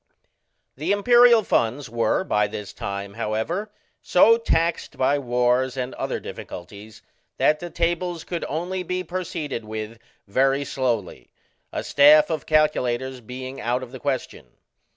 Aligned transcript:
The 0.77 0.91
Imperial 0.93 1.43
funds 1.43 1.87
were 1.87 2.23
by 2.23 2.47
this 2.47 2.73
time, 2.73 3.13
however, 3.13 3.71
so 4.01 4.35
taxed 4.39 4.97
by 4.97 5.19
wars 5.19 5.77
and 5.77 5.93
other 5.93 6.19
difficulties 6.19 7.03
that 7.37 7.59
the 7.59 7.69
tables 7.69 8.23
could 8.23 8.43
only 8.49 8.81
be 8.81 9.03
proceeded 9.03 9.63
with 9.63 9.99
very 10.25 10.65
slowly, 10.65 11.29
a 11.71 11.83
staff 11.83 12.31
of 12.31 12.47
calculators 12.47 13.21
being 13.21 13.61
out 13.61 13.83
of 13.83 13.91
the 13.91 13.99
question. 13.99 14.47